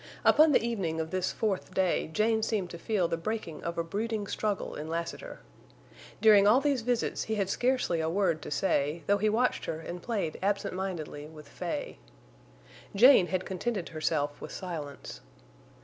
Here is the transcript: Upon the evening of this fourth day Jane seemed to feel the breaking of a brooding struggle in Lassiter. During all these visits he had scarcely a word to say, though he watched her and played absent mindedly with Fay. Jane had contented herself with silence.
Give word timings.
Upon 0.25 0.51
the 0.51 0.65
evening 0.67 0.99
of 0.99 1.11
this 1.11 1.31
fourth 1.31 1.75
day 1.75 2.07
Jane 2.11 2.41
seemed 2.41 2.71
to 2.71 2.79
feel 2.79 3.07
the 3.07 3.17
breaking 3.17 3.63
of 3.63 3.77
a 3.77 3.83
brooding 3.83 4.25
struggle 4.25 4.73
in 4.73 4.89
Lassiter. 4.89 5.41
During 6.19 6.47
all 6.47 6.59
these 6.59 6.81
visits 6.81 7.25
he 7.25 7.35
had 7.35 7.51
scarcely 7.51 8.01
a 8.01 8.09
word 8.09 8.41
to 8.41 8.49
say, 8.49 9.03
though 9.05 9.19
he 9.19 9.29
watched 9.29 9.65
her 9.65 9.79
and 9.79 10.01
played 10.01 10.39
absent 10.41 10.73
mindedly 10.73 11.27
with 11.27 11.47
Fay. 11.47 11.99
Jane 12.95 13.27
had 13.27 13.45
contented 13.45 13.89
herself 13.89 14.41
with 14.41 14.51
silence. 14.51 15.21